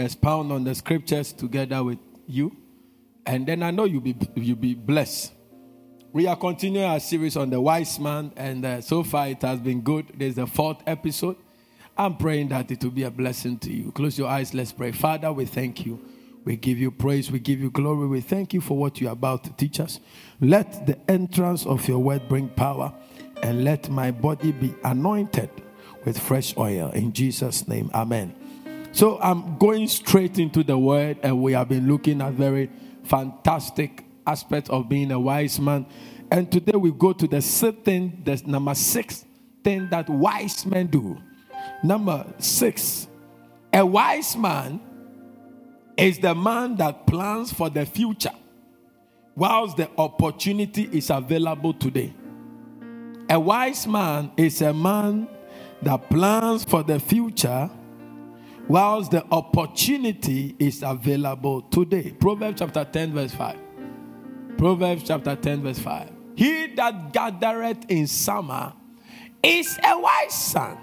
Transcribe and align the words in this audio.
expound 0.00 0.52
on 0.52 0.64
the 0.64 0.74
scriptures 0.74 1.32
together 1.32 1.84
with 1.84 1.98
you. 2.26 2.56
And 3.26 3.46
then 3.46 3.62
I 3.62 3.70
know 3.70 3.84
you'll 3.84 4.00
be, 4.00 4.16
you'll 4.34 4.56
be 4.56 4.74
blessed. 4.74 5.32
We 6.12 6.26
are 6.26 6.36
continuing 6.36 6.86
our 6.86 6.98
series 6.98 7.36
on 7.36 7.50
the 7.50 7.60
wise 7.60 8.00
man, 8.00 8.32
and 8.36 8.64
uh, 8.64 8.80
so 8.80 9.04
far 9.04 9.28
it 9.28 9.42
has 9.42 9.60
been 9.60 9.80
good. 9.82 10.06
There's 10.16 10.34
the 10.34 10.46
fourth 10.46 10.82
episode. 10.86 11.36
I'm 11.96 12.16
praying 12.16 12.48
that 12.48 12.70
it 12.70 12.82
will 12.82 12.90
be 12.90 13.04
a 13.04 13.10
blessing 13.10 13.58
to 13.58 13.72
you. 13.72 13.92
Close 13.92 14.18
your 14.18 14.28
eyes, 14.28 14.52
let's 14.52 14.72
pray. 14.72 14.90
Father, 14.90 15.32
we 15.32 15.44
thank 15.44 15.86
you. 15.86 16.04
We 16.44 16.56
give 16.56 16.78
you 16.78 16.90
praise, 16.90 17.30
we 17.30 17.38
give 17.38 17.60
you 17.60 17.70
glory. 17.70 18.08
We 18.08 18.22
thank 18.22 18.54
you 18.54 18.60
for 18.60 18.76
what 18.76 19.00
you're 19.00 19.12
about 19.12 19.44
to 19.44 19.52
teach 19.52 19.78
us. 19.78 20.00
Let 20.40 20.86
the 20.86 20.98
entrance 21.08 21.66
of 21.66 21.86
your 21.86 21.98
word 21.98 22.28
bring 22.28 22.48
power, 22.48 22.92
and 23.42 23.62
let 23.62 23.88
my 23.90 24.10
body 24.10 24.50
be 24.50 24.74
anointed 24.82 25.50
with 26.04 26.18
fresh 26.18 26.56
oil. 26.56 26.90
In 26.90 27.12
Jesus' 27.12 27.68
name, 27.68 27.90
amen. 27.94 28.34
So 28.92 29.20
I'm 29.20 29.56
going 29.58 29.86
straight 29.86 30.38
into 30.38 30.64
the 30.64 30.76
word, 30.76 31.18
and 31.22 31.40
we 31.40 31.52
have 31.52 31.68
been 31.68 31.88
looking 31.88 32.20
at 32.20 32.32
very 32.32 32.70
fantastic 33.04 34.04
aspect 34.26 34.68
of 34.68 34.88
being 34.88 35.12
a 35.12 35.20
wise 35.20 35.60
man. 35.60 35.86
And 36.30 36.50
today 36.50 36.76
we 36.76 36.90
go 36.90 37.12
to 37.12 37.26
the 37.26 37.40
sixth 37.40 37.84
thing, 37.84 38.22
the 38.24 38.42
number 38.46 38.74
six 38.74 39.24
thing 39.62 39.88
that 39.90 40.08
wise 40.08 40.66
men 40.66 40.86
do. 40.88 41.18
Number 41.82 42.26
six, 42.38 43.08
a 43.72 43.84
wise 43.84 44.36
man 44.36 44.80
is 45.96 46.18
the 46.18 46.34
man 46.34 46.76
that 46.76 47.06
plans 47.06 47.52
for 47.52 47.70
the 47.70 47.86
future 47.86 48.32
whilst 49.36 49.76
the 49.76 49.88
opportunity 49.98 50.88
is 50.92 51.10
available 51.10 51.72
today. 51.74 52.12
A 53.28 53.38
wise 53.38 53.86
man 53.86 54.32
is 54.36 54.60
a 54.62 54.72
man 54.72 55.28
that 55.82 56.10
plans 56.10 56.64
for 56.64 56.82
the 56.82 56.98
future 56.98 57.70
whilst 58.68 59.10
the 59.10 59.24
opportunity 59.30 60.54
is 60.58 60.82
available 60.82 61.62
today. 61.62 62.12
Proverbs 62.12 62.60
chapter 62.60 62.84
10, 62.84 63.12
verse 63.12 63.34
5. 63.34 63.58
Proverbs 64.56 65.04
chapter 65.06 65.36
10, 65.36 65.62
verse 65.62 65.78
5. 65.78 66.10
He 66.36 66.66
that 66.74 67.12
gathereth 67.12 67.84
in 67.88 68.06
summer 68.06 68.72
is 69.42 69.78
a 69.84 69.98
wise 69.98 70.34
son. 70.34 70.78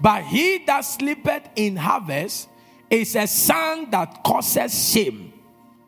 But 0.00 0.24
he 0.24 0.58
that 0.66 0.80
sleepeth 0.80 1.48
in 1.56 1.76
harvest 1.76 2.48
is 2.90 3.16
a 3.16 3.26
son 3.26 3.90
that 3.90 4.22
causes 4.22 4.92
shame. 4.92 5.32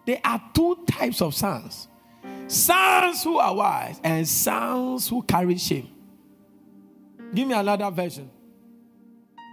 There 0.06 0.21
are 0.25 0.43
two 0.55 0.84
types 0.87 1.21
of 1.21 1.34
sons 1.34 1.89
sons 2.47 3.23
who 3.23 3.37
are 3.37 3.55
wise 3.55 4.00
and 4.03 4.27
sons 4.27 5.09
who 5.09 5.23
carry 5.23 5.56
shame. 5.59 5.89
Give 7.34 7.47
me 7.47 7.55
another 7.55 7.91
version. 7.91 8.31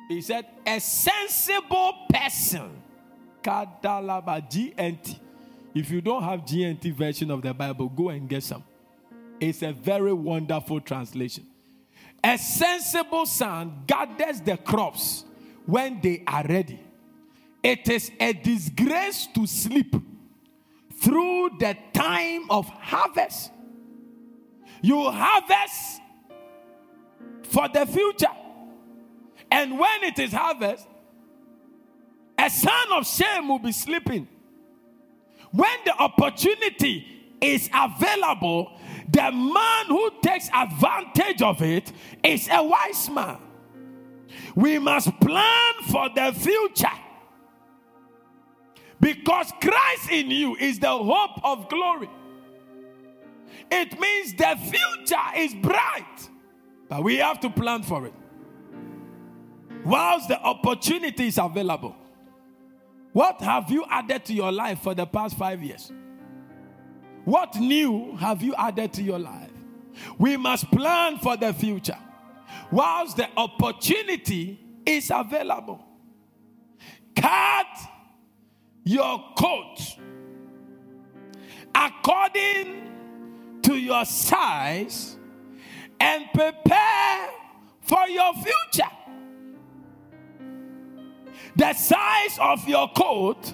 He 0.07 0.21
said, 0.21 0.45
A 0.65 0.79
sensible 0.79 1.93
person. 2.09 2.81
Kadalaba 3.41 4.41
GNT. 4.49 5.19
If 5.73 5.91
you 5.91 6.01
don't 6.01 6.23
have 6.23 6.41
GNT 6.41 6.93
version 6.93 7.31
of 7.31 7.41
the 7.41 7.53
Bible, 7.53 7.89
go 7.89 8.09
and 8.09 8.27
get 8.29 8.43
some. 8.43 8.63
It's 9.39 9.61
a 9.61 9.71
very 9.71 10.13
wonderful 10.13 10.79
translation. 10.79 11.45
A 12.23 12.37
sensible 12.37 13.25
son 13.25 13.83
gathers 13.85 14.41
the 14.41 14.57
crops 14.57 15.25
when 15.65 15.99
they 16.01 16.23
are 16.25 16.43
ready. 16.47 16.79
It 17.61 17.87
is 17.89 18.11
a 18.19 18.33
disgrace 18.33 19.27
to 19.35 19.45
sleep 19.45 19.95
through 20.93 21.57
the 21.59 21.77
time 21.93 22.49
of 22.49 22.67
harvest. 22.67 23.51
You 24.81 25.09
harvest 25.09 26.01
for 27.43 27.67
the 27.67 27.85
future. 27.85 28.27
And 29.55 29.79
when 29.79 30.03
it 30.03 30.19
is 30.19 30.33
harvest, 30.33 30.85
a 32.37 32.49
son 32.49 32.91
of 32.91 33.07
shame 33.07 33.47
will 33.47 33.59
be 33.59 33.71
sleeping 33.71 34.27
when 35.55 35.77
the 35.85 35.93
opportunity 35.97 37.07
is 37.39 37.69
available, 37.73 38.77
the 39.09 39.31
man 39.31 39.85
who 39.87 40.11
takes 40.21 40.49
advantage 40.53 41.41
of 41.41 41.61
it 41.61 41.93
is 42.21 42.49
a 42.51 42.61
wise 42.61 43.09
man. 43.09 43.37
We 44.53 44.79
must 44.79 45.17
plan 45.21 45.73
for 45.89 46.09
the 46.13 46.33
future. 46.33 46.87
Because 48.99 49.53
Christ 49.61 50.11
in 50.11 50.29
you 50.29 50.57
is 50.57 50.79
the 50.79 50.89
hope 50.89 51.39
of 51.43 51.69
glory. 51.69 52.09
It 53.71 53.97
means 53.97 54.33
the 54.33 54.57
future 54.61 55.37
is 55.37 55.53
bright, 55.53 56.29
but 56.89 57.01
we 57.01 57.17
have 57.17 57.39
to 57.41 57.49
plan 57.49 57.83
for 57.83 58.07
it. 58.07 58.13
Whilst 59.85 60.27
the 60.27 60.41
opportunity 60.41 61.27
is 61.27 61.37
available. 61.37 61.95
What 63.13 63.39
have 63.41 63.71
you 63.71 63.85
added 63.89 64.25
to 64.25 64.33
your 64.33 64.51
life 64.51 64.79
for 64.81 64.93
the 64.93 65.05
past 65.05 65.37
five 65.37 65.63
years? 65.63 65.91
What 67.23 67.55
new 67.55 68.15
have 68.17 68.41
you 68.41 68.53
added 68.55 68.91
to 68.93 69.03
your 69.03 69.19
life? 69.19 69.51
We 70.17 70.35
must 70.35 70.69
plan 70.71 71.17
for 71.19 71.37
the 71.37 71.53
future 71.53 71.97
whilst 72.71 73.17
the 73.17 73.27
opportunity 73.37 74.59
is 74.85 75.11
available. 75.13 75.83
Cut 77.15 77.67
your 78.83 79.23
coat 79.37 79.79
according 81.73 83.61
to 83.61 83.75
your 83.75 84.05
size 84.05 85.17
and 85.99 86.25
prepare 86.33 87.29
for 87.81 88.07
your 88.07 88.33
future. 88.33 88.91
The 91.55 91.73
size 91.73 92.37
of 92.39 92.67
your 92.67 92.89
coat 92.89 93.53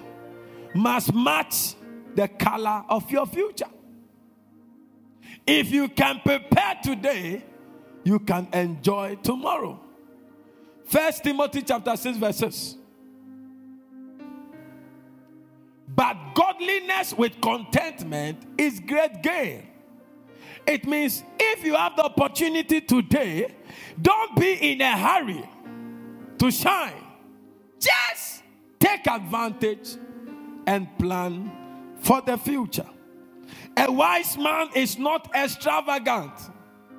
must 0.74 1.14
match 1.14 1.74
the 2.14 2.28
color 2.28 2.84
of 2.88 3.10
your 3.10 3.26
future. 3.26 3.70
If 5.46 5.70
you 5.70 5.88
can 5.88 6.20
prepare 6.24 6.78
today, 6.82 7.44
you 8.04 8.18
can 8.18 8.48
enjoy 8.52 9.16
tomorrow. 9.22 9.80
First 10.84 11.24
Timothy 11.24 11.62
chapter 11.62 11.96
6 11.96 12.18
verses. 12.18 12.76
But 15.94 16.16
godliness 16.34 17.14
with 17.14 17.40
contentment 17.40 18.38
is 18.56 18.80
great 18.80 19.22
gain. 19.22 19.68
It 20.66 20.86
means 20.86 21.22
if 21.38 21.64
you 21.64 21.74
have 21.74 21.96
the 21.96 22.04
opportunity 22.04 22.80
today, 22.80 23.54
don't 24.00 24.36
be 24.36 24.72
in 24.72 24.80
a 24.80 24.96
hurry 24.96 25.44
to 26.38 26.50
shine. 26.50 27.01
Just 27.82 28.42
take 28.78 29.06
advantage 29.08 29.96
and 30.66 30.86
plan 30.98 31.50
for 31.96 32.20
the 32.20 32.38
future. 32.38 32.86
A 33.76 33.90
wise 33.90 34.38
man 34.38 34.68
is 34.76 34.98
not 34.98 35.34
extravagant. 35.34 36.32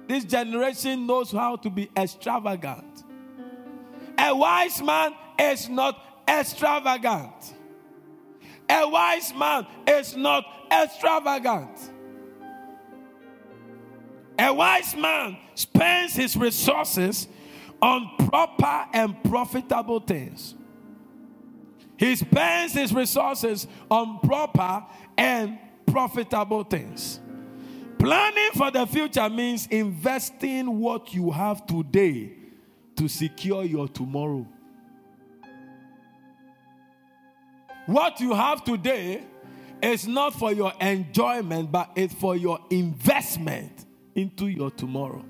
This 0.08 0.26
generation 0.26 1.08
knows 1.08 1.32
how 1.32 1.56
to 1.58 1.70
be 1.70 1.90
extravagant. 1.96 3.04
A 4.18 4.36
wise 4.36 4.82
man 4.82 5.14
is 5.40 5.70
not 5.70 6.24
extravagant. 6.28 7.56
A 8.70 8.88
wise 8.88 9.34
man 9.34 9.66
is 9.88 10.16
not 10.18 10.46
extravagant. 10.72 11.92
A 14.38 14.54
wise 14.54 14.96
man 14.96 15.38
spends 15.56 16.16
his 16.16 16.36
resources 16.36 17.28
on 17.82 18.10
proper 18.30 18.88
and 18.94 19.22
profitable 19.24 20.00
things. 20.00 20.56
He 21.98 22.16
spends 22.16 22.74
his 22.74 22.94
resources 22.94 23.68
on 23.90 24.20
proper 24.20 24.86
and 25.18 25.58
profitable 25.86 26.64
things. 26.64 27.20
Planning 28.00 28.52
for 28.56 28.72
the 28.72 28.86
future 28.86 29.30
means 29.30 29.68
investing 29.68 30.80
what 30.80 31.14
you 31.14 31.32
have 31.32 31.66
today 31.66 32.34
to 32.96 33.08
secure 33.08 33.64
your 33.64 33.88
tomorrow. 33.88 34.46
What 37.86 38.20
you 38.20 38.34
have 38.34 38.64
today 38.64 39.24
is 39.82 40.08
not 40.08 40.34
for 40.34 40.54
your 40.54 40.74
enjoyment, 40.80 41.72
but 41.72 41.92
it's 41.96 42.14
for 42.14 42.36
your 42.36 42.60
investment 42.70 43.86
into 44.16 44.48
your 44.48 44.72
tomorrow. 44.72 45.24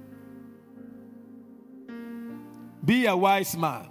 Be 2.86 3.06
a 3.06 3.16
wise 3.16 3.56
man. 3.58 3.88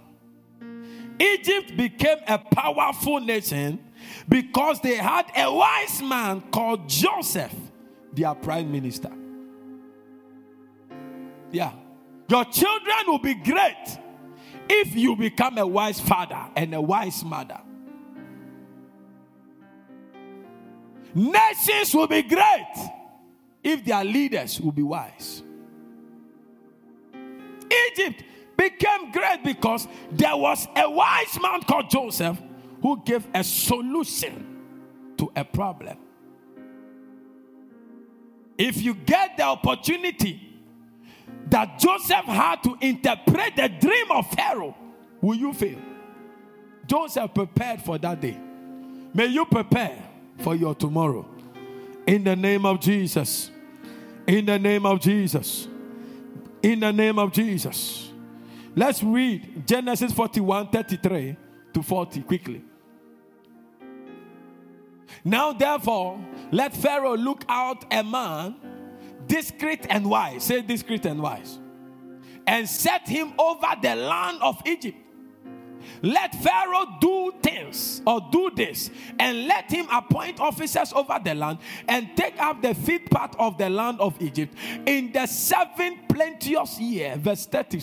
Egypt 1.23 1.77
became 1.77 2.17
a 2.27 2.37
powerful 2.37 3.19
nation 3.19 3.79
because 4.27 4.81
they 4.81 4.95
had 4.95 5.25
a 5.35 5.51
wise 5.51 6.01
man 6.01 6.41
called 6.51 6.89
Joseph, 6.89 7.53
their 8.11 8.33
prime 8.35 8.71
minister. 8.71 9.11
Yeah. 11.51 11.71
Your 12.27 12.45
children 12.45 12.97
will 13.07 13.19
be 13.19 13.35
great 13.35 13.97
if 14.69 14.95
you 14.95 15.15
become 15.15 15.57
a 15.57 15.67
wise 15.67 15.99
father 15.99 16.45
and 16.55 16.73
a 16.73 16.81
wise 16.81 17.23
mother. 17.23 17.59
Nations 21.13 21.93
will 21.93 22.07
be 22.07 22.23
great 22.23 22.73
if 23.63 23.85
their 23.85 24.03
leaders 24.03 24.59
will 24.59 24.71
be 24.71 24.81
wise. 24.81 25.43
Egypt 27.91 28.23
became 28.57 29.11
great 29.11 29.43
because 29.43 29.87
there 30.11 30.35
was 30.35 30.67
a 30.75 30.89
wise 30.89 31.39
man 31.41 31.61
called 31.63 31.89
Joseph 31.89 32.37
who 32.81 33.01
gave 33.03 33.25
a 33.33 33.43
solution 33.43 34.61
to 35.17 35.31
a 35.35 35.43
problem. 35.43 35.97
If 38.57 38.81
you 38.81 38.93
get 38.93 39.37
the 39.37 39.43
opportunity 39.43 40.39
that 41.47 41.79
Joseph 41.79 42.25
had 42.25 42.63
to 42.63 42.77
interpret 42.81 43.55
the 43.55 43.67
dream 43.67 44.11
of 44.11 44.29
Pharaoh, 44.31 44.75
will 45.21 45.35
you 45.35 45.53
fail? 45.53 45.79
Joseph 46.85 47.33
prepared 47.33 47.81
for 47.81 47.97
that 47.97 48.21
day. 48.21 48.37
May 49.13 49.27
you 49.27 49.45
prepare 49.45 49.97
for 50.39 50.55
your 50.55 50.75
tomorrow. 50.75 51.25
In 52.05 52.23
the 52.23 52.35
name 52.35 52.65
of 52.65 52.79
Jesus. 52.79 53.49
In 54.27 54.45
the 54.45 54.59
name 54.59 54.85
of 54.85 54.99
Jesus. 54.99 55.67
In 56.61 56.79
the 56.79 56.91
name 56.91 57.19
of 57.19 57.31
Jesus. 57.31 58.02
Let's 58.75 59.03
read 59.03 59.67
Genesis 59.67 60.11
41 60.13 60.69
33 60.69 61.37
to 61.73 61.83
40 61.83 62.21
quickly. 62.21 62.63
Now, 65.23 65.53
therefore, 65.53 66.19
let 66.51 66.75
Pharaoh 66.75 67.15
look 67.15 67.45
out 67.47 67.85
a 67.91 68.03
man 68.03 68.55
discreet 69.27 69.85
and 69.89 70.09
wise. 70.09 70.43
Say 70.43 70.61
discreet 70.61 71.05
and 71.05 71.21
wise. 71.21 71.59
And 72.45 72.67
set 72.67 73.07
him 73.07 73.33
over 73.37 73.67
the 73.81 73.95
land 73.95 74.39
of 74.41 74.61
Egypt 74.65 74.97
let 76.01 76.35
Pharaoh 76.35 76.85
do 76.99 77.33
things 77.41 78.01
or 78.05 78.21
do 78.31 78.51
this, 78.55 78.89
and 79.19 79.47
let 79.47 79.71
him 79.71 79.87
appoint 79.91 80.39
officers 80.39 80.93
over 80.93 81.19
the 81.23 81.33
land 81.33 81.59
and 81.87 82.15
take 82.15 82.39
up 82.39 82.61
the 82.61 82.73
fifth 82.73 83.09
part 83.09 83.35
of 83.39 83.57
the 83.57 83.69
land 83.69 83.99
of 83.99 84.19
Egypt 84.21 84.55
in 84.85 85.11
the 85.11 85.25
seventh 85.25 86.07
plenteous 86.09 86.79
year, 86.79 87.15
verse 87.17 87.45
30, 87.45 87.79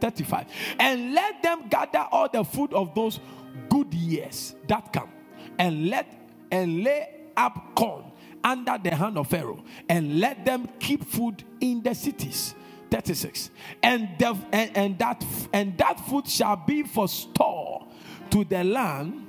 35. 0.00 0.46
And 0.78 1.14
let 1.14 1.42
them 1.42 1.68
gather 1.68 2.06
all 2.10 2.28
the 2.28 2.44
food 2.44 2.72
of 2.72 2.94
those 2.94 3.20
good 3.68 3.92
years 3.94 4.54
that 4.68 4.92
come, 4.92 5.10
and 5.58 5.88
let 5.88 6.06
and 6.50 6.84
lay 6.84 7.08
up 7.36 7.74
corn 7.74 8.04
under 8.42 8.78
the 8.82 8.94
hand 8.94 9.18
of 9.18 9.28
Pharaoh, 9.28 9.62
and 9.88 10.20
let 10.20 10.44
them 10.44 10.68
keep 10.78 11.04
food 11.04 11.42
in 11.60 11.82
the 11.82 11.94
cities. 11.94 12.54
36 12.90 13.50
and, 13.82 14.08
the, 14.20 14.38
and, 14.52 14.76
and 14.76 14.98
that 15.00 15.24
and 15.52 15.76
that 15.78 15.98
food 16.06 16.28
shall 16.28 16.54
be 16.54 16.84
for 16.84 17.08
store 17.08 17.88
to 18.30 18.44
the 18.44 18.62
land 18.62 19.28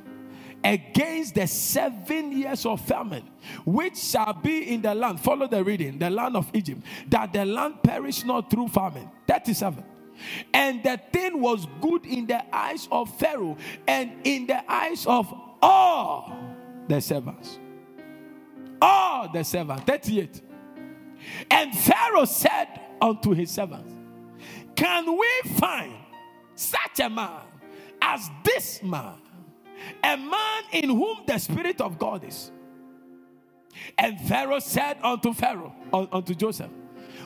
against 0.63 1.33
the 1.33 1.47
seven 1.47 2.31
years 2.38 2.65
of 2.67 2.79
famine 2.81 3.23
which 3.65 3.97
shall 3.97 4.33
be 4.33 4.71
in 4.73 4.83
the 4.83 4.94
land. 4.94 5.19
Follow 5.19 5.47
the 5.47 5.63
reading. 5.63 5.97
The 5.97 6.12
land 6.12 6.35
of 6.35 6.50
egypt 6.53 6.81
that 7.07 7.33
the 7.33 7.44
land 7.44 7.81
perish 7.81 8.23
not 8.23 8.51
through 8.51 8.67
famine. 8.67 9.09
37 9.27 9.83
and 10.53 10.83
the 10.83 11.00
thing 11.12 11.41
was 11.41 11.67
good 11.81 12.06
in 12.06 12.25
the 12.25 12.56
eyes 12.56 12.88
of 12.91 13.09
pharaoh 13.17 13.57
and 13.88 14.12
in 14.23 14.47
the 14.47 14.71
eyes 14.71 15.06
of 15.06 15.33
all 15.62 16.35
the 16.88 17.01
servants 17.01 17.59
all 18.81 19.29
the 19.31 19.44
servants 19.44 19.83
38 19.83 20.41
and 21.51 21.75
pharaoh 21.75 22.25
said 22.25 22.67
unto 23.01 23.31
his 23.31 23.51
servants. 23.51 23.94
Can 24.75 25.17
we 25.17 25.50
find 25.53 25.94
such 26.56 27.00
a 27.00 27.09
man 27.09 27.41
as 28.01 28.29
this 28.44 28.83
man, 28.83 29.15
a 30.03 30.17
man 30.17 30.63
in 30.71 30.89
whom 30.89 31.19
the 31.25 31.38
Spirit 31.38 31.81
of 31.81 31.97
God 31.97 32.23
is? 32.23 32.51
And 33.97 34.19
Pharaoh 34.21 34.59
said 34.59 34.97
unto 35.03 35.33
Pharaoh, 35.33 35.73
unto 35.94 36.33
Joseph, 36.33 36.71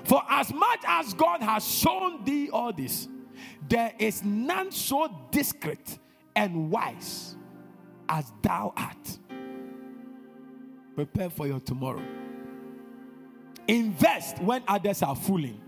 For 0.04 0.22
as 0.30 0.54
much 0.54 0.80
as 0.88 1.14
God 1.14 1.42
has 1.42 1.68
shown 1.68 2.24
thee 2.24 2.50
all 2.52 2.74
this, 2.74 3.08
there 3.68 3.94
is 4.00 4.24
none 4.24 4.72
so 4.72 5.14
discreet 5.32 6.00
and 6.36 6.72
wise 6.72 7.36
as 8.08 8.32
thou 8.42 8.74
art. 8.76 9.20
Prepare 10.96 11.30
for 11.30 11.48
your 11.48 11.60
tomorrow. 11.60 12.04
Invest 13.68 14.42
when 14.42 14.64
others 14.68 15.04
are 15.04 15.16
fooling. 15.16 15.62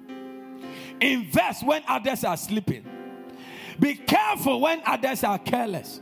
Invest 0.99 1.65
when 1.65 1.83
others 1.87 2.23
are 2.23 2.37
sleeping. 2.37 2.85
Be 3.79 3.95
careful 3.95 4.59
when 4.61 4.81
others 4.85 5.23
are 5.23 5.39
careless. 5.39 6.01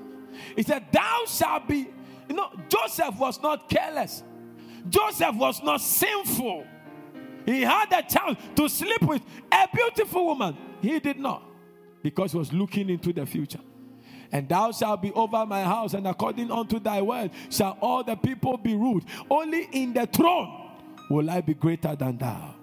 He 0.55 0.63
said, 0.63 0.85
Thou 0.91 1.23
shalt 1.27 1.67
be. 1.67 1.87
You 2.27 2.35
know, 2.35 2.49
Joseph 2.69 3.17
was 3.17 3.41
not 3.41 3.69
careless, 3.69 4.23
Joseph 4.89 5.35
was 5.35 5.61
not 5.63 5.81
sinful. 5.81 6.65
He 7.49 7.61
had 7.61 7.91
a 7.91 8.03
chance 8.03 8.37
to 8.55 8.69
sleep 8.69 9.01
with 9.01 9.23
a 9.51 9.67
beautiful 9.73 10.27
woman. 10.27 10.55
He 10.83 10.99
did 10.99 11.17
not 11.17 11.41
because 12.03 12.33
he 12.33 12.37
was 12.37 12.53
looking 12.53 12.91
into 12.91 13.11
the 13.11 13.25
future. 13.25 13.59
And 14.31 14.47
thou 14.47 14.71
shalt 14.71 15.01
be 15.01 15.11
over 15.13 15.43
my 15.47 15.63
house, 15.63 15.95
and 15.95 16.05
according 16.05 16.51
unto 16.51 16.79
thy 16.79 17.01
word 17.01 17.31
shall 17.49 17.75
all 17.81 18.03
the 18.03 18.15
people 18.15 18.55
be 18.57 18.75
ruled. 18.75 19.03
Only 19.31 19.67
in 19.71 19.93
the 19.93 20.05
throne 20.05 20.69
will 21.09 21.27
I 21.27 21.41
be 21.41 21.55
greater 21.55 21.95
than 21.95 22.19
thou. 22.19 22.53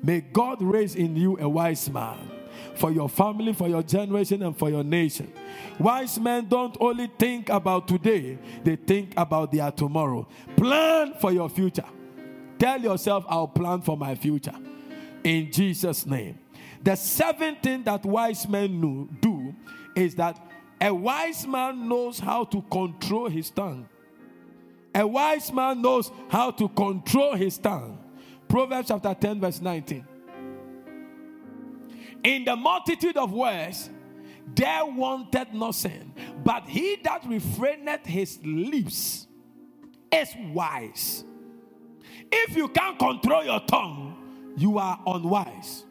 May 0.00 0.20
God 0.20 0.62
raise 0.62 0.94
in 0.94 1.16
you 1.16 1.36
a 1.40 1.48
wise 1.48 1.90
man 1.90 2.30
for 2.76 2.92
your 2.92 3.08
family, 3.08 3.52
for 3.52 3.66
your 3.66 3.82
generation, 3.82 4.44
and 4.44 4.56
for 4.56 4.70
your 4.70 4.84
nation. 4.84 5.32
Wise 5.80 6.20
men 6.20 6.46
don't 6.46 6.76
only 6.78 7.10
think 7.18 7.48
about 7.48 7.88
today, 7.88 8.38
they 8.62 8.76
think 8.76 9.14
about 9.16 9.50
their 9.50 9.72
tomorrow. 9.72 10.28
Plan 10.56 11.14
for 11.20 11.32
your 11.32 11.48
future. 11.48 11.86
Tell 12.62 12.80
yourself, 12.80 13.24
I'll 13.28 13.48
plan 13.48 13.80
for 13.80 13.96
my 13.96 14.14
future. 14.14 14.54
In 15.24 15.50
Jesus' 15.50 16.06
name. 16.06 16.38
The 16.80 16.94
seventh 16.94 17.60
thing 17.60 17.82
that 17.82 18.04
wise 18.04 18.48
men 18.48 19.08
do 19.20 19.52
is 19.96 20.14
that 20.14 20.38
a 20.80 20.94
wise 20.94 21.44
man 21.44 21.88
knows 21.88 22.20
how 22.20 22.44
to 22.44 22.62
control 22.62 23.28
his 23.28 23.50
tongue. 23.50 23.88
A 24.94 25.04
wise 25.04 25.52
man 25.52 25.82
knows 25.82 26.12
how 26.28 26.52
to 26.52 26.68
control 26.68 27.34
his 27.34 27.58
tongue. 27.58 27.98
Proverbs 28.46 28.86
chapter 28.86 29.12
10, 29.12 29.40
verse 29.40 29.60
19. 29.60 30.06
In 32.22 32.44
the 32.44 32.54
multitude 32.54 33.16
of 33.16 33.32
words, 33.32 33.90
there 34.54 34.86
wanted 34.86 35.52
no 35.52 35.72
sin, 35.72 36.14
but 36.44 36.68
he 36.68 36.94
that 37.02 37.24
refraineth 37.24 38.06
his 38.06 38.38
lips 38.44 39.26
is 40.12 40.28
wise. 40.52 41.24
If 42.32 42.56
you 42.56 42.68
can't 42.68 42.98
control 42.98 43.44
your 43.44 43.60
tongue, 43.60 44.16
you 44.56 44.78
are 44.78 44.98
unwise. 45.06 45.84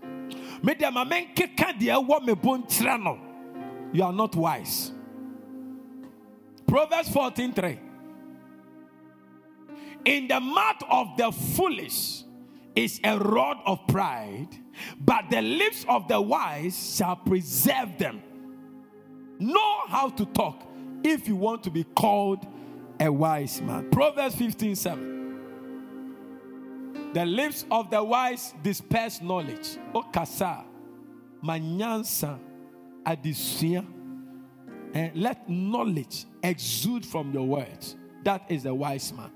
You 3.94 4.04
are 4.04 4.14
not 4.14 4.36
wise. 4.36 4.92
Proverbs 6.68 7.10
14 7.10 7.54
3. 7.54 7.80
In 10.06 10.28
the 10.28 10.40
mouth 10.40 10.82
of 10.90 11.18
the 11.18 11.32
foolish 11.32 12.24
is 12.76 13.00
a 13.04 13.20
rod 13.20 13.58
of 13.66 13.86
pride, 13.88 14.48
but 15.00 15.26
the 15.30 15.42
lips 15.42 15.86
of 15.88 16.08
the 16.08 16.20
wise 16.20 16.96
shall 16.98 17.18
preserve 17.18 17.98
them. 18.00 18.22
Know 19.40 19.82
how 19.88 20.10
to 20.10 20.26
talk 20.26 20.64
if 21.04 21.28
you 21.28 21.36
want 21.36 21.64
to 21.64 21.72
be 21.72 21.84
called 21.84 22.48
a 23.00 23.12
wise 23.12 23.62
man. 23.62 23.90
Proverbs 23.92 24.36
15 24.36 24.76
7. 24.76 25.21
The 27.14 27.26
lips 27.26 27.66
of 27.70 27.90
the 27.90 28.04
wise 28.04 28.54
disperse 28.64 29.22
knowledge. 29.22 29.78
Okasa, 29.94 30.64
manyansa, 31.44 32.40
adisua. 33.06 33.86
And 34.94 35.16
let 35.16 35.50
knowledge 35.50 36.26
exude 36.44 37.06
from 37.06 37.34
your 37.34 37.48
words. 37.48 37.96
That 38.24 38.44
is 38.50 38.66
a 38.66 38.74
wise 38.74 39.12
man. 39.14 39.32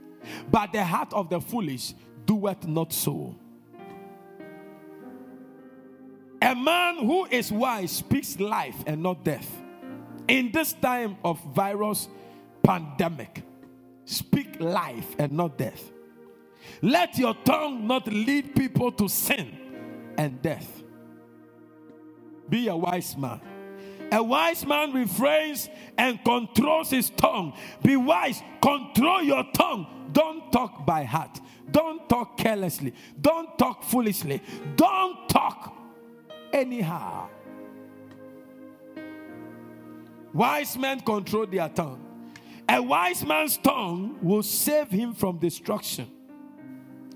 But 0.51 0.73
the 0.73 0.83
heart 0.83 1.13
of 1.13 1.29
the 1.29 1.39
foolish 1.39 1.93
doeth 2.25 2.67
not 2.67 2.91
so. 2.91 3.35
A 6.41 6.53
man 6.53 6.97
who 6.99 7.25
is 7.25 7.51
wise 7.51 7.91
speaks 7.91 8.39
life 8.39 8.75
and 8.85 9.01
not 9.01 9.23
death. 9.23 9.49
In 10.27 10.51
this 10.51 10.73
time 10.73 11.17
of 11.23 11.41
virus 11.55 12.09
pandemic, 12.61 13.43
speak 14.05 14.59
life 14.59 15.15
and 15.17 15.31
not 15.31 15.57
death. 15.57 15.91
Let 16.81 17.17
your 17.17 17.33
tongue 17.43 17.87
not 17.87 18.07
lead 18.07 18.55
people 18.55 18.91
to 18.93 19.07
sin 19.07 19.57
and 20.17 20.41
death. 20.41 20.83
Be 22.49 22.67
a 22.67 22.75
wise 22.75 23.17
man. 23.17 23.41
A 24.11 24.21
wise 24.21 24.65
man 24.65 24.93
refrains 24.93 25.67
and 25.97 26.23
controls 26.23 26.91
his 26.91 27.09
tongue. 27.09 27.53
Be 27.81 27.95
wise, 27.95 28.41
control 28.61 29.23
your 29.23 29.43
tongue. 29.53 30.09
Don't 30.11 30.51
talk 30.51 30.85
by 30.85 31.03
heart. 31.03 31.39
Don't 31.69 32.07
talk 32.07 32.37
carelessly. 32.37 32.93
Don't 33.19 33.57
talk 33.57 33.83
foolishly. 33.83 34.41
Don't 34.75 35.27
talk 35.27 35.75
anyhow. 36.53 37.29
Wise 40.33 40.77
men 40.77 40.99
control 40.99 41.47
their 41.47 41.69
tongue. 41.69 42.01
A 42.67 42.81
wise 42.81 43.25
man's 43.25 43.57
tongue 43.57 44.17
will 44.21 44.43
save 44.43 44.89
him 44.89 45.13
from 45.13 45.37
destruction. 45.37 46.11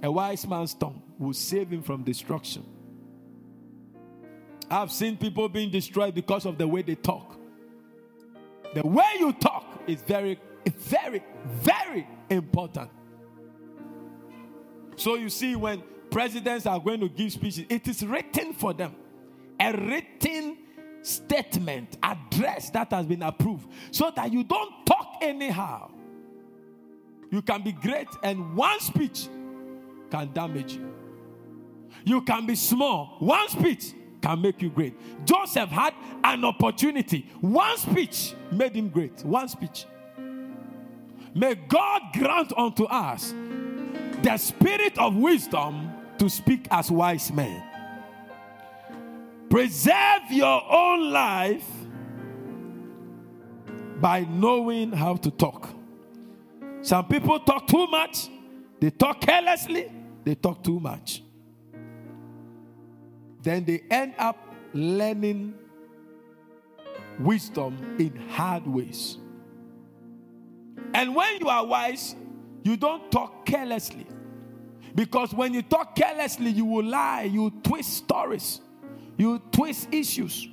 A 0.02 0.12
wise 0.12 0.48
man's 0.48 0.74
tongue 0.74 1.02
will 1.18 1.34
save 1.34 1.70
him 1.70 1.82
from 1.82 2.04
destruction. 2.04 2.66
I've 4.72 4.92
seen 4.92 5.18
people 5.18 5.50
being 5.50 5.72
destroyed 5.72 6.14
because 6.16 6.46
of 6.46 6.58
the 6.58 6.68
way 6.68 6.82
they 6.84 6.96
talk. 6.96 7.38
The 8.76 8.86
way 8.86 9.16
you 9.20 9.34
talk 9.34 9.66
is 9.88 10.02
very, 10.02 10.40
very, 10.66 11.24
very 11.46 12.08
important. 12.30 12.90
So 14.96 15.16
you 15.16 15.30
see, 15.30 15.56
when 15.56 15.82
presidents 16.12 16.66
are 16.66 16.80
going 16.80 17.00
to 17.00 17.10
give 17.10 17.32
speeches, 17.32 17.66
it 17.68 17.88
is 17.88 18.06
written 18.06 18.54
for 18.54 18.74
them. 18.74 18.96
A 19.60 19.74
written 19.74 20.58
statement, 21.02 21.98
address 22.04 22.70
that 22.72 22.92
has 22.92 23.06
been 23.06 23.24
approved, 23.24 23.68
so 23.92 24.12
that 24.16 24.32
you 24.32 24.44
don't 24.44 24.86
talk 24.86 25.18
anyhow. 25.22 25.90
You 27.32 27.42
can 27.42 27.64
be 27.64 27.72
great, 27.72 28.08
and 28.24 28.56
one 28.56 28.80
speech 28.80 29.28
can 30.10 30.32
damage 30.34 30.74
you. 30.74 30.94
You 32.06 32.22
can 32.22 32.46
be 32.46 32.56
small, 32.56 33.18
one 33.20 33.50
speech 33.50 33.94
can 34.22 34.42
make 34.42 34.62
you 34.62 34.70
great. 34.70 34.96
Joseph 35.26 35.70
had 35.70 35.94
an 36.24 36.44
opportunity, 36.46 37.26
one 37.42 37.78
speech 37.78 38.34
made 38.52 38.76
him 38.76 38.90
great. 38.90 39.24
One 39.24 39.48
speech. 39.48 39.86
May 41.34 41.56
God 41.56 42.02
grant 42.14 42.54
unto 42.58 42.86
us 42.86 43.34
the 44.22 44.38
spirit 44.38 44.98
of 44.98 45.16
wisdom 45.16 45.92
to 46.18 46.30
speak 46.30 46.68
as 46.72 46.92
wise 46.92 47.32
men. 47.32 47.64
Preserve 49.50 50.32
your 50.32 50.62
own 50.72 51.12
life 51.12 51.66
by 54.00 54.22
knowing 54.30 54.92
how 54.92 55.16
to 55.16 55.32
talk. 55.32 55.70
Some 56.82 57.08
people 57.08 57.40
talk 57.40 57.68
too 57.68 57.88
much, 57.88 58.30
they 58.80 58.90
talk 58.90 59.22
carelessly, 59.22 59.92
they 60.30 60.36
talk 60.36 60.64
too 60.64 60.80
much. 60.80 61.24
Then 63.42 63.66
they 63.66 63.82
end 63.90 64.14
up 64.20 64.38
learning 64.74 65.56
wisdom 67.20 67.96
in 67.98 68.16
hard 68.30 68.68
ways. 68.68 69.18
And 70.94 71.16
when 71.16 71.40
you 71.40 71.48
are 71.48 71.66
wise, 71.66 72.16
you 72.62 72.78
don't 72.78 73.12
talk 73.12 73.44
carelessly. 73.44 74.06
Because 74.94 75.34
when 75.34 75.52
you 75.52 75.64
talk 75.64 75.96
carelessly, 75.96 76.52
you 76.52 76.66
will 76.66 76.86
lie, 76.86 77.24
you 77.24 77.52
twist 77.64 77.92
stories, 77.92 78.62
you 79.18 79.42
twist 79.52 79.88
issues. 79.92 80.48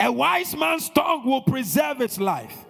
A 0.00 0.10
wise 0.10 0.56
man's 0.56 0.90
tongue 0.90 1.24
will 1.24 1.42
preserve 1.42 2.00
its 2.00 2.18
life. 2.18 2.64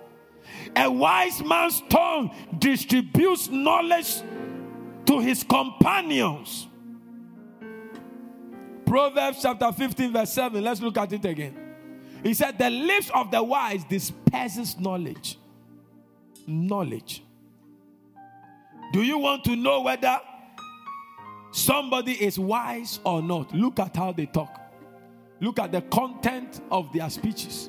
A 0.77 0.91
wise 0.91 1.43
man's 1.43 1.83
tongue 1.89 2.35
distributes 2.59 3.49
knowledge 3.49 4.23
to 5.11 5.19
his 5.19 5.43
companions. 5.43 6.69
Proverbs 8.87 9.43
chapter 9.43 9.73
15, 9.73 10.13
verse 10.13 10.33
7. 10.33 10.63
Let's 10.63 10.81
look 10.81 10.97
at 10.99 11.13
it 11.13 11.25
again. 11.25 11.57
He 12.23 12.33
said, 12.33 12.57
The 12.57 12.71
lips 12.71 13.11
of 13.13 13.33
the 13.33 13.43
wise 13.43 13.83
disperses 13.83 14.79
knowledge. 14.79 15.37
Knowledge. 16.47 17.25
Do 18.93 19.03
you 19.03 19.19
want 19.19 19.43
to 19.45 19.57
know 19.57 19.81
whether 19.81 20.21
somebody 21.51 22.13
is 22.13 22.39
wise 22.39 23.01
or 23.05 23.21
not? 23.21 23.53
Look 23.53 23.81
at 23.81 23.97
how 23.97 24.13
they 24.13 24.27
talk. 24.27 24.61
Look 25.41 25.59
at 25.59 25.73
the 25.73 25.83
content 25.83 26.61
of 26.71 26.93
their 26.93 27.11
speeches. 27.11 27.69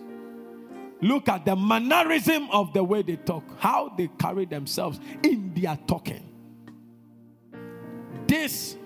Look 1.02 1.28
at 1.28 1.46
the 1.46 1.56
mannerism 1.56 2.52
of 2.52 2.72
the 2.74 2.84
way 2.84 3.02
they 3.02 3.16
talk, 3.16 3.44
how 3.58 3.96
they 3.98 4.10
carry 4.20 4.46
themselves 4.46 5.00
in 5.24 5.56
their 5.56 5.76
talking. 5.88 6.31
This, 8.32 8.78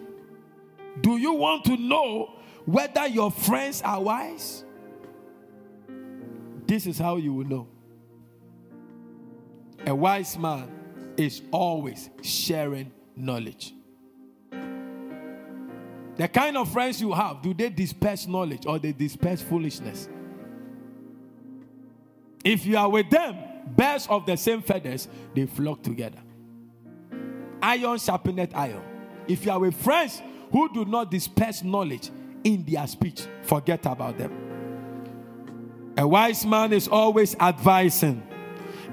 do 1.01 1.17
you 1.17 1.33
want 1.33 1.65
to 1.65 1.77
know 1.77 2.33
whether 2.65 3.05
your 3.05 3.29
friends 3.29 3.83
are 3.83 4.01
wise? 4.01 4.63
This 6.65 6.87
is 6.87 6.97
how 6.97 7.17
you 7.17 7.31
will 7.31 7.45
know. 7.45 7.67
A 9.85 9.93
wise 9.93 10.35
man 10.35 10.67
is 11.15 11.43
always 11.51 12.09
sharing 12.23 12.91
knowledge. 13.15 13.75
The 14.49 16.27
kind 16.27 16.57
of 16.57 16.73
friends 16.73 16.99
you 16.99 17.13
have, 17.13 17.43
do 17.43 17.53
they 17.53 17.69
disperse 17.69 18.25
knowledge 18.25 18.65
or 18.65 18.79
they 18.79 18.93
disperse 18.93 19.43
foolishness? 19.43 20.09
If 22.43 22.65
you 22.65 22.77
are 22.77 22.89
with 22.89 23.11
them, 23.11 23.37
birds 23.67 24.07
of 24.09 24.25
the 24.25 24.37
same 24.37 24.63
feathers, 24.63 25.07
they 25.35 25.45
flock 25.45 25.83
together. 25.83 26.23
Iron 27.61 27.99
sharpened 27.99 28.49
iron. 28.55 28.94
If 29.27 29.45
you 29.45 29.51
are 29.51 29.59
with 29.59 29.75
friends 29.75 30.21
who 30.51 30.71
do 30.73 30.85
not 30.85 31.11
disperse 31.11 31.63
knowledge 31.63 32.11
in 32.43 32.63
their 32.65 32.85
speech, 32.87 33.25
forget 33.43 33.85
about 33.85 34.17
them. 34.17 35.93
A 35.97 36.07
wise 36.07 36.45
man 36.45 36.73
is 36.73 36.87
always 36.87 37.35
advising. 37.39 38.21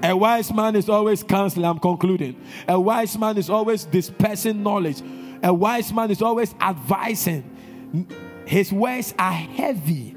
A 0.01 0.15
wise 0.15 0.51
man 0.53 0.75
is 0.75 0.89
always 0.89 1.23
counseling. 1.23 1.65
I'm 1.65 1.79
concluding. 1.79 2.41
A 2.67 2.79
wise 2.79 3.17
man 3.17 3.37
is 3.37 3.49
always 3.49 3.85
dispersing 3.85 4.63
knowledge. 4.63 5.01
A 5.43 5.53
wise 5.53 5.93
man 5.93 6.11
is 6.11 6.21
always 6.21 6.53
advising. 6.59 8.07
His 8.45 8.71
words 8.71 9.13
are 9.19 9.33
heavy. 9.33 10.15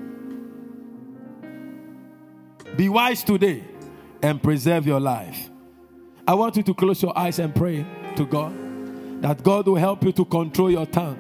Be 2.77 2.89
wise 2.89 3.23
today 3.23 3.65
and 4.23 4.43
preserve 4.43 4.87
your 4.87 5.01
life. 5.01 5.51
I 6.27 6.35
want 6.35 6.57
you 6.57 6.63
to 6.65 6.75
close 6.75 7.03
your 7.03 7.17
eyes 7.17 7.39
and 7.39 7.55
pray 7.55 7.87
to 8.17 8.27
God 8.27 8.66
that 9.21 9.43
God 9.43 9.67
will 9.67 9.77
help 9.77 10.05
you 10.05 10.13
to 10.13 10.25
control 10.25 10.71
your 10.71 10.87
tongue. 10.87 11.19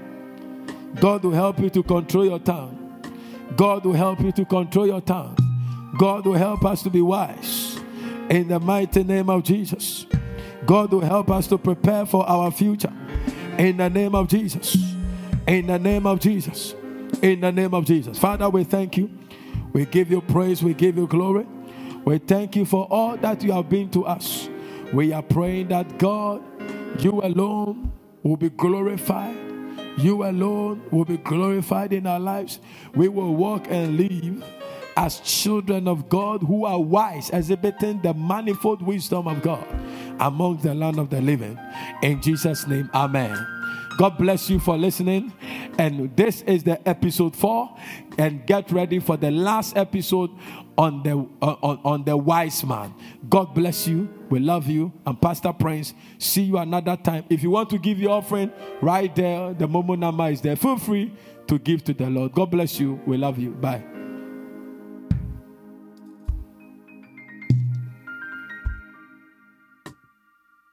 God 1.00 1.24
will 1.24 1.32
help 1.32 1.58
you 1.58 1.70
to 1.70 1.82
control 1.82 2.24
your 2.24 2.38
tongue. 2.38 3.02
God 3.56 3.84
will 3.84 3.92
help 3.92 4.20
you 4.20 4.32
to 4.32 4.44
control 4.44 4.86
your 4.86 5.00
tongue. 5.00 5.36
God 5.98 6.26
will 6.26 6.34
help 6.34 6.64
us 6.64 6.82
to 6.82 6.90
be 6.90 7.00
wise 7.00 7.78
in 8.28 8.48
the 8.48 8.60
mighty 8.60 9.02
name 9.02 9.30
of 9.30 9.42
Jesus. 9.44 10.06
God 10.64 10.92
will 10.92 11.00
help 11.00 11.30
us 11.30 11.46
to 11.48 11.58
prepare 11.58 12.04
for 12.06 12.28
our 12.28 12.50
future 12.50 12.92
in 13.58 13.76
the 13.76 13.88
name 13.88 14.14
of 14.14 14.28
Jesus. 14.28 14.76
In 15.46 15.66
the 15.66 15.78
name 15.78 16.06
of 16.06 16.20
Jesus. 16.20 16.74
In 17.22 17.40
the 17.40 17.52
name 17.52 17.72
of 17.72 17.84
Jesus. 17.84 18.18
Father, 18.18 18.48
we 18.48 18.64
thank 18.64 18.96
you. 18.96 19.10
We 19.72 19.86
give 19.86 20.10
you 20.10 20.20
praise. 20.20 20.62
We 20.62 20.74
give 20.74 20.96
you 20.96 21.06
glory. 21.06 21.46
We 22.04 22.18
thank 22.18 22.56
you 22.56 22.64
for 22.64 22.86
all 22.90 23.16
that 23.18 23.42
you 23.42 23.52
have 23.52 23.68
been 23.68 23.90
to 23.90 24.06
us. 24.06 24.48
We 24.92 25.12
are 25.12 25.22
praying 25.22 25.68
that 25.68 25.98
God, 25.98 26.42
you 27.02 27.20
alone 27.22 27.92
will 28.22 28.36
be 28.36 28.50
glorified. 28.50 29.36
You 29.98 30.24
alone 30.24 30.82
will 30.90 31.04
be 31.04 31.16
glorified 31.16 31.92
in 31.92 32.06
our 32.06 32.20
lives. 32.20 32.60
We 32.94 33.08
will 33.08 33.34
walk 33.34 33.66
and 33.70 33.96
live 33.96 34.44
as 34.96 35.20
children 35.20 35.88
of 35.88 36.08
God 36.08 36.42
who 36.42 36.64
are 36.64 36.80
wise, 36.80 37.30
exhibiting 37.30 38.00
the 38.02 38.14
manifold 38.14 38.82
wisdom 38.82 39.28
of 39.28 39.42
God 39.42 39.66
among 40.20 40.58
the 40.58 40.74
land 40.74 40.98
of 40.98 41.10
the 41.10 41.20
living. 41.20 41.58
In 42.02 42.20
Jesus' 42.20 42.66
name, 42.66 42.90
amen. 42.94 43.36
God 43.98 44.18
bless 44.18 44.50
you 44.50 44.58
for 44.58 44.76
listening. 44.76 45.32
And 45.78 46.14
this 46.16 46.42
is 46.42 46.62
the 46.64 46.86
episode 46.88 47.34
four. 47.34 47.74
And 48.18 48.46
get 48.46 48.70
ready 48.70 48.98
for 48.98 49.16
the 49.16 49.30
last 49.30 49.76
episode 49.76 50.30
on 50.76 51.02
the 51.02 51.26
uh, 51.40 51.56
on, 51.62 51.80
on 51.84 52.04
the 52.04 52.16
wise 52.16 52.64
man. 52.64 52.94
God 53.28 53.54
bless 53.54 53.88
you. 53.88 54.08
We 54.28 54.40
love 54.40 54.66
you. 54.66 54.92
And 55.06 55.20
Pastor 55.20 55.52
Prince, 55.52 55.94
see 56.18 56.42
you 56.42 56.58
another 56.58 56.96
time. 56.96 57.24
If 57.30 57.42
you 57.42 57.50
want 57.50 57.70
to 57.70 57.78
give 57.78 57.98
your 57.98 58.12
offering, 58.12 58.52
right 58.80 59.14
there, 59.14 59.54
the 59.54 59.68
Momo 59.68 59.98
number 59.98 60.28
is 60.28 60.40
there. 60.40 60.56
Feel 60.56 60.78
free 60.78 61.12
to 61.46 61.58
give 61.58 61.84
to 61.84 61.94
the 61.94 62.10
Lord. 62.10 62.32
God 62.32 62.50
bless 62.50 62.80
you. 62.80 63.00
We 63.06 63.16
love 63.16 63.38
you. 63.38 63.50
Bye. 63.50 63.84